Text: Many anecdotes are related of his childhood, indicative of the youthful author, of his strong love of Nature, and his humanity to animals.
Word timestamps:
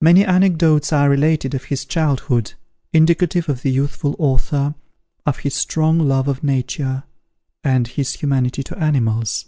Many 0.00 0.24
anecdotes 0.24 0.92
are 0.92 1.10
related 1.10 1.52
of 1.52 1.64
his 1.64 1.84
childhood, 1.84 2.52
indicative 2.92 3.48
of 3.48 3.62
the 3.62 3.72
youthful 3.72 4.14
author, 4.20 4.76
of 5.26 5.38
his 5.38 5.56
strong 5.56 5.98
love 5.98 6.28
of 6.28 6.44
Nature, 6.44 7.02
and 7.64 7.88
his 7.88 8.12
humanity 8.12 8.62
to 8.62 8.78
animals. 8.78 9.46